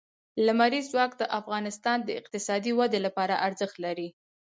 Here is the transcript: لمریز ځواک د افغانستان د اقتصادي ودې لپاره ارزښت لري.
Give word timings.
لمریز 0.45 0.85
ځواک 0.93 1.11
د 1.17 1.23
افغانستان 1.39 1.97
د 2.03 2.09
اقتصادي 2.19 2.71
ودې 2.79 2.99
لپاره 3.05 3.35
ارزښت 3.47 3.75
لري. 3.85 4.09